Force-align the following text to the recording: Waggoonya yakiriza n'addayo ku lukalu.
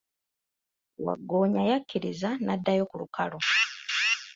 Waggoonya 1.05 1.61
yakiriza 1.71 2.29
n'addayo 2.43 2.83
ku 2.89 2.95
lukalu. 3.01 3.39